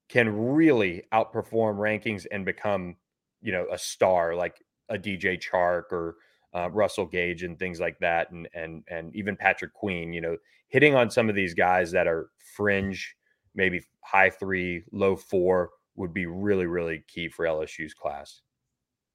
[0.08, 2.96] can really outperform rankings and become,
[3.40, 6.16] you know, a star like a DJ Chark or
[6.54, 10.12] uh, Russell Gage and things like that, and and and even Patrick Queen.
[10.12, 10.36] You know,
[10.68, 13.14] hitting on some of these guys that are fringe,
[13.54, 18.42] maybe high three, low four, would be really really key for LSU's class.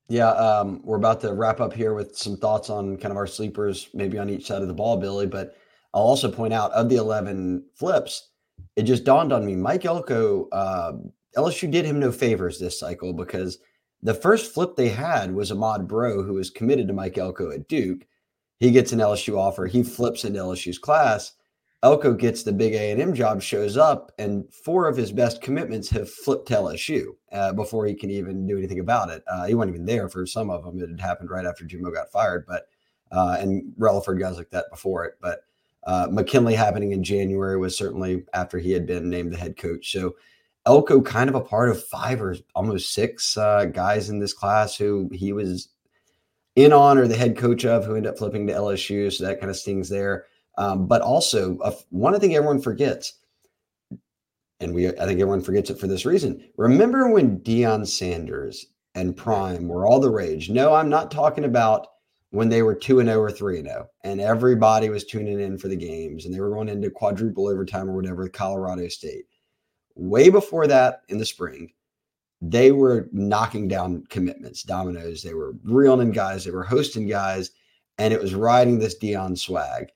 [0.10, 3.28] Yeah, um, we're about to wrap up here with some thoughts on kind of our
[3.28, 5.28] sleepers, maybe on each side of the ball, Billy.
[5.28, 5.58] But
[5.94, 8.30] I'll also point out of the 11 flips,
[8.78, 10.94] it just dawned on me Mike Elko, uh,
[11.36, 13.60] LSU did him no favors this cycle because
[14.04, 17.68] the first flip they had was Ahmad Breaux, who was committed to Mike Elko at
[17.68, 18.06] Duke.
[18.60, 21.34] He gets an LSU offer, he flips into LSU's class.
[21.84, 26.10] Elko gets the big A&M job, shows up, and four of his best commitments have
[26.10, 29.24] flipped to LSU uh, before he can even do anything about it.
[29.28, 30.82] Uh, he wasn't even there for some of them.
[30.82, 32.68] It had happened right after Jimbo got fired, but
[33.12, 35.14] uh, and Relaford guys like that before it.
[35.22, 35.42] But
[35.84, 39.92] uh, McKinley happening in January was certainly after he had been named the head coach.
[39.92, 40.16] So
[40.68, 44.76] Elko kind of a part of five or almost six uh, guys in this class
[44.76, 45.70] who he was
[46.56, 49.12] in on or the head coach of who ended up flipping to LSU.
[49.12, 50.26] So that kind of stings there.
[50.58, 51.54] Um, but also,
[51.90, 53.14] one thing everyone forgets,
[54.60, 56.44] and we I think everyone forgets it for this reason.
[56.58, 60.50] Remember when Deion Sanders and Prime were all the rage?
[60.50, 61.88] No, I'm not talking about
[62.32, 65.58] when they were 2 and 0 or 3 and 0 and everybody was tuning in
[65.58, 69.26] for the games and they were going into quadruple overtime or whatever with Colorado State.
[69.98, 71.72] Way before that in the spring,
[72.40, 75.24] they were knocking down commitments, dominoes.
[75.24, 77.52] They were reeling in guys, they were hosting guys,
[77.98, 79.88] and it was riding this Deion swag.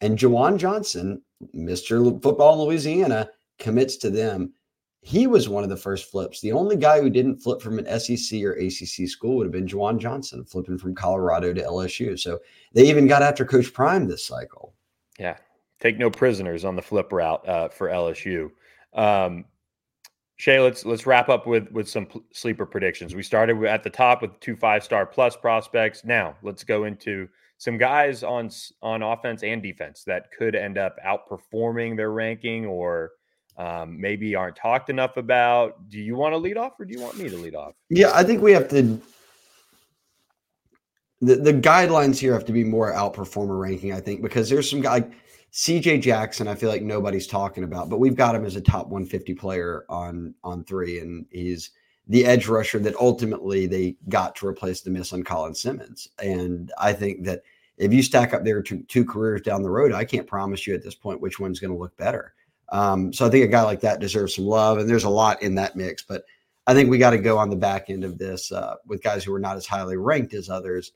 [0.00, 1.22] And Jawan Johnson,
[1.54, 2.22] Mr.
[2.22, 4.52] Football in Louisiana, commits to them.
[5.00, 6.40] He was one of the first flips.
[6.40, 9.66] The only guy who didn't flip from an SEC or ACC school would have been
[9.66, 12.18] Jawan Johnson, flipping from Colorado to LSU.
[12.18, 12.38] So
[12.74, 14.74] they even got after Coach Prime this cycle.
[15.18, 15.36] Yeah,
[15.80, 18.50] take no prisoners on the flip route uh, for LSU.
[18.94, 19.44] Um,
[20.36, 23.14] Shea, let's let's wrap up with with some sleeper predictions.
[23.14, 26.04] We started at the top with two five star plus prospects.
[26.04, 28.48] Now let's go into some guys on
[28.80, 33.12] on offense and defense that could end up outperforming their ranking or
[33.56, 35.88] um, maybe aren't talked enough about.
[35.88, 37.74] Do you want to lead off or do you want me to lead off?
[37.90, 39.00] Yeah, I think we have to.
[41.20, 44.80] The, the guidelines here have to be more outperformer ranking, I think, because there's some
[44.80, 45.04] guy
[45.52, 48.88] CJ Jackson, I feel like nobody's talking about, but we've got him as a top
[48.88, 51.70] 150 player on on three, and he's
[52.06, 56.08] the edge rusher that ultimately they got to replace the miss on Colin Simmons.
[56.22, 57.42] And I think that
[57.76, 60.74] if you stack up their two, two careers down the road, I can't promise you
[60.74, 62.34] at this point which one's going to look better.
[62.70, 65.42] Um, so I think a guy like that deserves some love, and there's a lot
[65.42, 66.02] in that mix.
[66.02, 66.24] But
[66.66, 69.24] I think we got to go on the back end of this uh, with guys
[69.24, 70.92] who are not as highly ranked as others.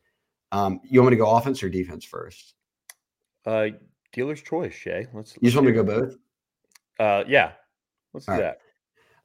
[0.50, 2.54] Um, you want me to go offense or defense first?
[3.46, 3.68] Uh,
[4.12, 5.06] dealer's choice, Shea.
[5.12, 5.34] Let's.
[5.40, 6.16] You just want me to go both?
[6.98, 7.52] Uh, yeah.
[8.12, 8.44] Let's do All right.
[8.44, 8.58] that.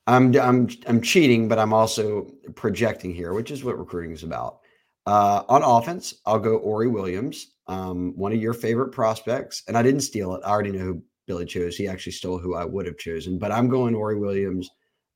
[0.07, 4.59] I'm I'm I'm cheating, but I'm also projecting here, which is what recruiting is about.
[5.05, 9.83] Uh, on offense, I'll go Ori Williams, um, one of your favorite prospects, and I
[9.83, 10.41] didn't steal it.
[10.45, 11.75] I already know who Billy chose.
[11.75, 14.69] He actually stole who I would have chosen, but I'm going Ori Williams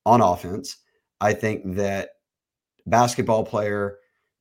[0.06, 0.78] on offense.
[1.20, 2.10] I think that
[2.86, 3.98] basketball player,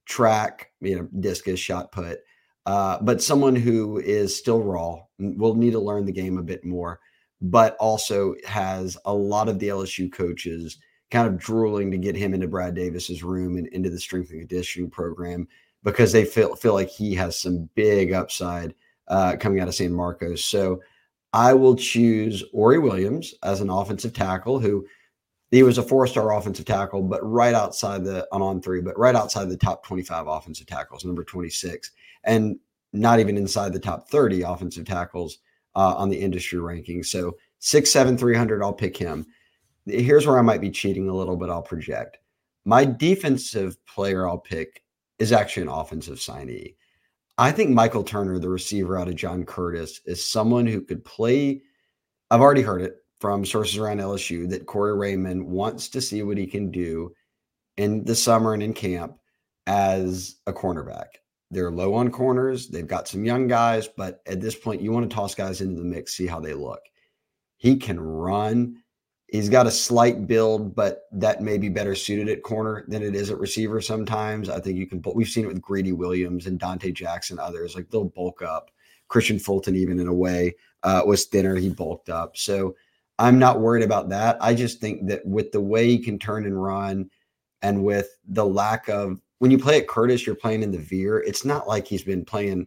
[0.07, 2.21] track, you know, discus, shot put,
[2.67, 6.65] uh, but someone who is still raw, will need to learn the game a bit
[6.65, 7.01] more
[7.41, 10.79] but also has a lot of the LSU coaches
[11.11, 14.41] kind of drooling to get him into Brad Davis's room and into the strength and
[14.41, 15.49] conditioning program
[15.83, 18.75] because they feel feel like he has some big upside
[19.09, 20.45] uh, coming out of San Marcos.
[20.45, 20.81] So
[21.33, 24.87] I will choose Ory Williams as an offensive tackle who
[25.51, 29.17] he was a four-star offensive tackle, but right outside the on on three, but right
[29.17, 31.91] outside the top 25 offensive tackles, number 26,
[32.25, 32.59] and
[32.93, 35.39] not even inside the top 30 offensive tackles
[35.77, 37.07] uh, on the industry rankings.
[37.07, 39.27] So six, seven, 300, I'll pick him.
[39.87, 42.19] Here's where I might be cheating a little, but I'll project.
[42.65, 44.83] My defensive player I'll pick
[45.19, 46.75] is actually an offensive signee.
[47.39, 51.63] I think Michael Turner, the receiver out of John Curtis, is someone who could play.
[52.31, 56.39] I've already heard it from sources around LSU that Corey Raymond wants to see what
[56.39, 57.15] he can do
[57.77, 59.19] in the summer and in camp
[59.67, 61.07] as a cornerback.
[61.51, 62.69] They're low on corners.
[62.69, 65.81] They've got some young guys, but at this point, you want to toss guys into
[65.81, 66.81] the mix, see how they look.
[67.57, 68.77] He can run.
[69.27, 73.15] He's got a slight build, but that may be better suited at corner than it
[73.15, 74.49] is at receiver sometimes.
[74.49, 77.91] I think you can, we've seen it with Greedy Williams and Donte Jackson, others, like
[77.91, 78.71] they'll bulk up.
[79.09, 81.57] Kristian Fulton, even in a way, uh, was thinner.
[81.57, 82.37] He bulked up.
[82.37, 82.77] So
[83.19, 84.39] I'm not worried about that.
[84.41, 87.11] I just think that with the way he can turn and run
[87.61, 91.19] and with the lack of when you play at Curtis, you're playing in the veer.
[91.19, 92.67] It's not like he's been playing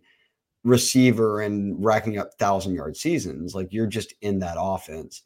[0.63, 3.53] receiver and racking up thousand yard seasons.
[3.53, 5.21] Like you're just in that offense.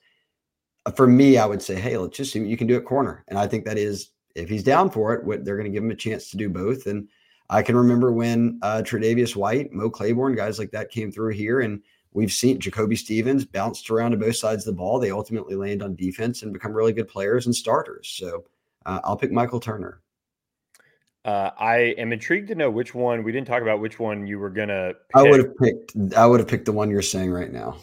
[0.85, 2.85] Uh, for me, I would say, hey, let's just see what you can do at
[2.85, 3.23] corner.
[3.29, 5.83] And I think that is, if he's down for it, what they're going to give
[5.83, 6.85] him a chance to do both.
[6.85, 7.07] And
[7.49, 11.61] I can remember when uh, Tre'Davious White, Mo Claiborne, guys like that came through here,
[11.61, 11.81] and
[12.11, 14.99] we've seen Jacoby Stevens bounced around to both sides of the ball.
[14.99, 18.09] They ultimately land on defense and become really good players and starters.
[18.09, 18.43] So
[18.85, 20.01] uh, I'll pick Michael Turner.
[21.27, 23.81] Uh, I am intrigued to know which one we didn't talk about.
[23.81, 24.93] Which one you were gonna?
[24.93, 25.15] Pick.
[25.15, 26.13] I would have picked.
[26.15, 27.75] I would have picked the one you're saying right now.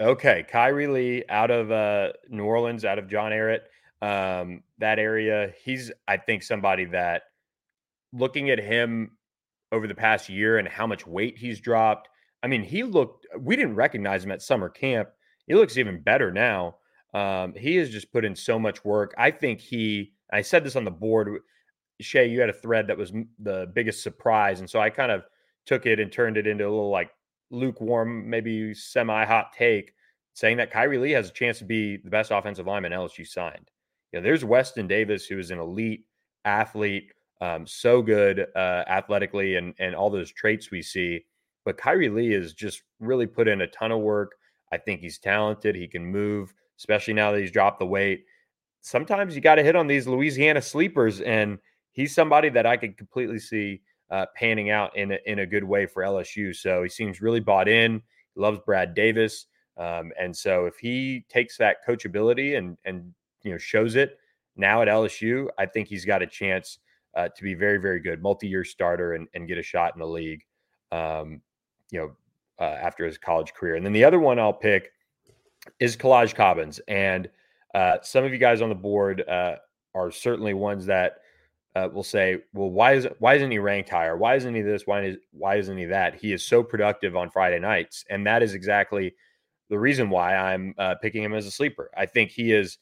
[0.00, 3.62] Okay, Kyrie Lee out of uh, New Orleans, out of John Ehret,
[4.00, 5.52] um, that area.
[5.64, 7.22] He's, I think, somebody that
[8.12, 9.16] looking at him
[9.72, 12.08] over the past year and how much weight he's dropped.
[12.40, 13.26] I mean, he looked.
[13.36, 15.08] We didn't recognize him at summer camp.
[15.48, 16.76] He looks even better now.
[17.14, 19.12] Um, he has just put in so much work.
[19.18, 20.12] I think he.
[20.32, 21.40] I said this on the board.
[22.02, 25.22] Shea, you had a thread that was the biggest surprise, and so I kind of
[25.66, 27.10] took it and turned it into a little like
[27.50, 29.92] lukewarm, maybe semi-hot take,
[30.34, 33.70] saying that Kyrie Lee has a chance to be the best offensive lineman LSU signed.
[34.12, 36.04] You know, there's Weston Davis, who is an elite
[36.44, 41.24] athlete, um, so good uh, athletically, and and all those traits we see.
[41.64, 44.32] But Kyrie Lee has just really put in a ton of work.
[44.72, 45.76] I think he's talented.
[45.76, 48.24] He can move, especially now that he's dropped the weight.
[48.80, 51.58] Sometimes you got to hit on these Louisiana sleepers, and
[51.92, 55.64] he's somebody that I could completely see uh, panning out in a, in a good
[55.64, 56.54] way for LSU.
[56.54, 58.02] So he seems really bought in.
[58.34, 63.58] Loves Brad Davis, um, and so if he takes that coachability and and you know
[63.58, 64.18] shows it
[64.56, 66.78] now at LSU, I think he's got a chance
[67.14, 70.06] uh, to be very very good, multi-year starter, and, and get a shot in the
[70.06, 70.42] league.
[70.92, 71.42] Um,
[71.90, 72.12] you know,
[72.58, 74.92] uh, after his college career, and then the other one I'll pick
[75.78, 77.28] is Kolaj Cobbins, and
[77.74, 79.56] uh, some of you guys on the board uh,
[79.94, 81.18] are certainly ones that
[81.74, 84.16] uh, will say, "Well, why is why isn't he ranked higher?
[84.16, 84.86] Why isn't he this?
[84.86, 88.42] Why is why isn't he that?" He is so productive on Friday nights, and that
[88.42, 89.14] is exactly
[89.70, 91.90] the reason why I'm uh, picking him as a sleeper.
[91.96, 92.78] I think he has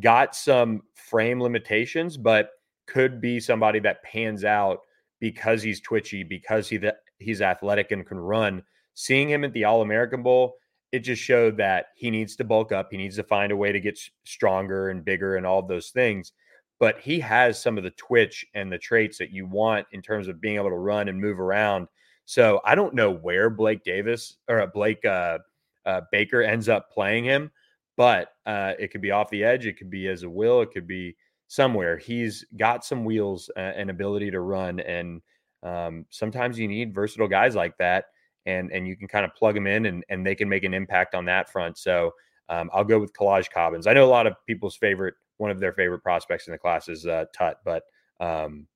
[0.00, 2.50] got some frame limitations, but
[2.86, 4.80] could be somebody that pans out
[5.20, 6.80] because he's twitchy, because he
[7.18, 8.62] he's athletic and can run.
[8.94, 10.54] Seeing him at the All American Bowl,
[10.92, 12.88] it just showed that he needs to bulk up.
[12.90, 16.32] He needs to find a way to get stronger and bigger and all those things
[16.78, 20.28] but he has some of the twitch and the traits that you want in terms
[20.28, 21.88] of being able to run and move around.
[22.24, 25.38] So I don't know where Blake Davis or uh, Blake uh,
[25.86, 27.50] uh, Baker ends up playing him,
[27.96, 30.70] but uh, it could be off the edge, it could be as a will, it
[30.70, 31.16] could be
[31.48, 31.96] somewhere.
[31.96, 35.22] He's got some wheels and ability to run, and
[35.62, 38.06] um, sometimes you need versatile guys like that,
[38.46, 40.74] and and you can kind of plug them in, and and they can make an
[40.74, 41.78] impact on that front.
[41.78, 42.12] So
[42.50, 43.86] um, I'll go with Kolaj Cobbins.
[43.86, 46.88] I know a lot of people's favorite one of their favorite prospects in the class
[46.88, 47.84] is uh, Tut, but
[48.20, 48.66] um,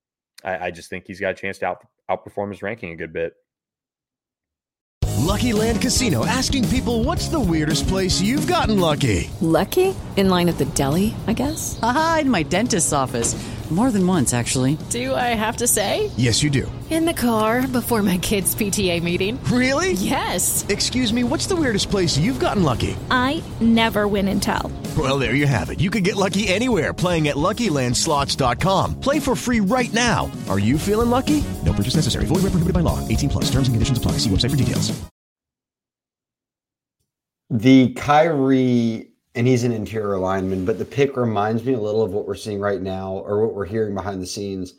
[0.42, 3.12] I, I, just think he's got a chance to out, outperform his ranking a good
[3.12, 3.34] bit.
[5.18, 9.30] Lucky Land Casino asking people what's the weirdest place you've gotten lucky?
[9.40, 9.94] Lucky?
[10.16, 11.78] In line at the deli, I guess?
[11.82, 13.34] Aha, in my dentist's office.
[13.70, 14.76] More than once, actually.
[14.90, 16.10] Do I have to say?
[16.18, 16.70] Yes, you do.
[16.90, 19.42] In the car before my kids' PTA meeting.
[19.44, 19.92] Really?
[19.92, 20.66] Yes.
[20.68, 22.94] Excuse me, what's the weirdest place you've gotten lucky?
[23.10, 24.70] I never win and tell.
[24.98, 25.80] Well, there you have it.
[25.80, 29.00] You can get lucky anywhere playing at LuckyLandSlots.com.
[29.00, 30.30] Play for free right now.
[30.50, 31.42] Are you feeling lucky?
[31.64, 32.26] No purchase necessary.
[32.26, 32.98] Void where prohibited by law.
[33.08, 33.44] 18 plus.
[33.44, 34.12] Terms and conditions apply.
[34.18, 35.02] See website for details.
[37.48, 42.12] The Kyrie, and he's an interior lineman, but the pick reminds me a little of
[42.12, 44.74] what we're seeing right now or what we're hearing behind the scenes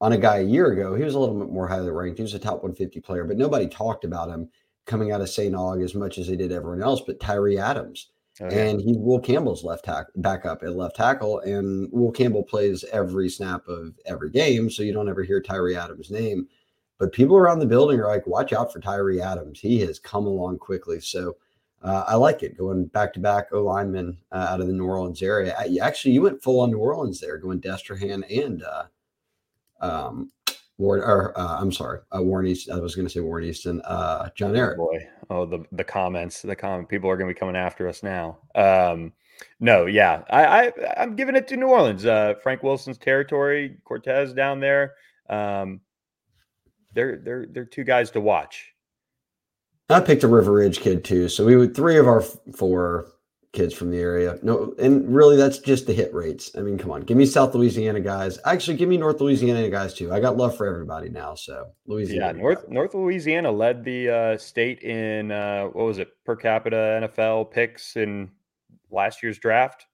[0.00, 0.94] on a guy a year ago.
[0.94, 2.18] He was a little bit more highly ranked.
[2.18, 4.48] He was a top 150 player, but nobody talked about him
[4.86, 5.54] coming out of St.
[5.54, 8.08] Aug as much as they did everyone else, but Tyree Adams.
[8.40, 8.64] Oh, yeah.
[8.64, 11.40] And he's Will Campbell's left tack backup at left tackle.
[11.40, 14.70] And Will Campbell plays every snap of every game.
[14.70, 16.48] So you don't ever hear Tyree Adams' name.
[16.98, 19.60] But people around the building are like, watch out for Tyree Adams.
[19.60, 21.00] He has come along quickly.
[21.00, 21.36] So
[21.82, 24.86] uh, I like it going back to back O linemen uh, out of the New
[24.86, 25.54] Orleans area.
[25.58, 28.84] I, actually, you went full on New Orleans there, going Destrehan and uh,
[29.80, 30.32] um,
[30.78, 32.70] Ward, or uh, I'm sorry, uh, Warren East.
[32.70, 34.76] I was going to say Warren Easton, uh, John Ehret.
[34.76, 38.02] Boy, oh the the comments, the comment people are going to be coming after us
[38.02, 38.38] now.
[38.54, 39.12] Um,
[39.60, 42.06] no, yeah, I, I I'm giving it to New Orleans.
[42.06, 44.94] Uh, Frank Wilson's territory, Cortez down there.
[45.28, 45.80] Um,
[46.94, 48.72] they're they're they're two guys to watch.
[49.90, 51.28] I picked a River Ridge kid too.
[51.28, 53.08] So we would three of our four
[53.54, 54.38] kids from the area.
[54.42, 56.50] No, and really that's just the hit rates.
[56.58, 58.38] I mean, come on, give me South Louisiana guys.
[58.44, 60.12] Actually, give me North Louisiana guys too.
[60.12, 61.34] I got love for everybody now.
[61.34, 62.26] So Louisiana.
[62.26, 66.76] Yeah, North North Louisiana led the uh, state in uh, what was it per capita
[66.76, 68.30] NFL picks in
[68.90, 69.86] last year's draft.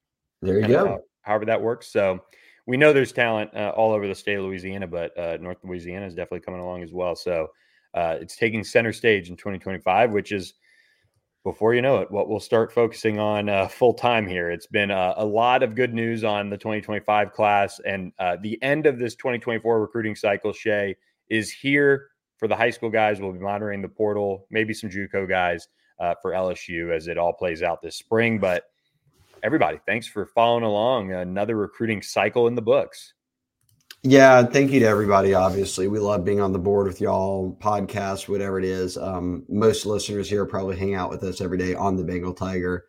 [0.42, 0.86] There you go.
[0.86, 1.86] how- however that works.
[1.86, 2.18] So
[2.66, 6.06] we know there's talent uh, all over the state of Louisiana, but uh, North Louisiana
[6.06, 7.14] is definitely coming along as well.
[7.14, 7.48] So
[7.94, 10.54] uh, it's taking center stage in 2025, which is
[11.44, 14.50] before you know it, what we'll start focusing on uh, full time here.
[14.50, 18.62] It's been uh, a lot of good news on the 2025 class, and uh, the
[18.62, 20.52] end of this 2024 recruiting cycle.
[20.52, 20.96] Shea
[21.28, 23.20] is here for the high school guys.
[23.20, 25.68] We'll be monitoring the portal, maybe some JUCO guys
[25.98, 28.38] uh, for LSU as it all plays out this spring.
[28.38, 28.64] But
[29.42, 31.12] everybody, thanks for following along.
[31.12, 33.14] Another recruiting cycle in the books.
[34.02, 35.34] Yeah, thank you to everybody.
[35.34, 38.96] Obviously, we love being on the board with y'all, podcast, whatever it is.
[38.96, 42.86] Um, most listeners here probably hang out with us every day on the Bengal Tiger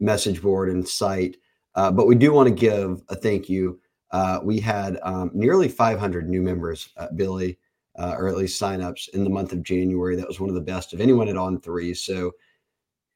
[0.00, 1.36] message board and site.
[1.76, 3.80] Uh, but we do want to give a thank you.
[4.10, 7.56] Uh, we had um, nearly 500 new members, uh, Billy,
[7.96, 10.16] uh, or at least signups in the month of January.
[10.16, 11.94] That was one of the best of anyone at On Three.
[11.94, 12.32] So,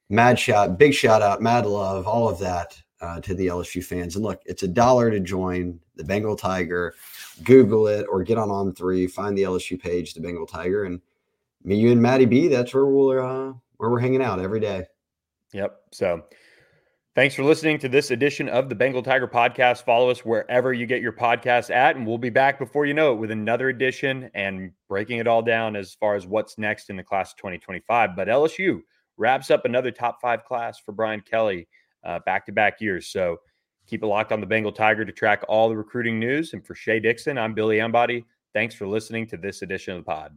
[0.09, 4.14] mad shout, big shout out, mad love, all of that uh, to the LSU fans.
[4.14, 6.95] And look, it's a dollar to join the Bengal Tiger.
[7.43, 11.01] Google it or get on on three, find the LSU page, the Bengal Tiger, and
[11.64, 12.49] me, you, and Maddie B.
[12.49, 14.85] That's where we're uh, where we're hanging out every day.
[15.53, 15.76] Yep.
[15.93, 16.22] So
[17.14, 19.85] thanks for listening to this edition of the Bengal Tiger podcast.
[19.85, 23.12] Follow us wherever you get your podcasts at, and we'll be back before you know
[23.12, 26.97] it with another edition and breaking it all down as far as what's next in
[26.97, 28.14] the class of 2025.
[28.14, 28.80] But LSU
[29.16, 31.66] wraps up another top five class for Brian Kelly
[32.26, 33.09] back to back years.
[33.09, 33.39] So
[33.87, 36.53] keep it locked on the Bengal Tiger to track all the recruiting news.
[36.53, 38.24] And for Shea Dixon, I'm Billy Embody.
[38.53, 40.37] Thanks for listening to this edition of the pod.